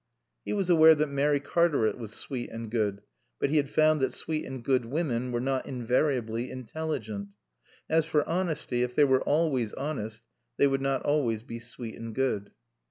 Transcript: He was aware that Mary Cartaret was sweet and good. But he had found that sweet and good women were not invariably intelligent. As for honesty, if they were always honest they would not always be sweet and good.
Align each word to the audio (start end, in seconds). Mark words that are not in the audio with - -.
He 0.43 0.51
was 0.51 0.67
aware 0.67 0.95
that 0.95 1.11
Mary 1.11 1.39
Cartaret 1.39 1.95
was 1.99 2.11
sweet 2.13 2.49
and 2.49 2.71
good. 2.71 3.03
But 3.39 3.51
he 3.51 3.57
had 3.57 3.69
found 3.69 4.01
that 4.01 4.13
sweet 4.13 4.45
and 4.45 4.63
good 4.65 4.85
women 4.85 5.31
were 5.31 5.39
not 5.39 5.67
invariably 5.67 6.49
intelligent. 6.49 7.27
As 7.87 8.07
for 8.07 8.27
honesty, 8.27 8.81
if 8.81 8.95
they 8.95 9.03
were 9.03 9.21
always 9.21 9.73
honest 9.73 10.23
they 10.57 10.65
would 10.65 10.81
not 10.81 11.03
always 11.03 11.43
be 11.43 11.59
sweet 11.59 11.97
and 11.97 12.15
good. 12.15 12.49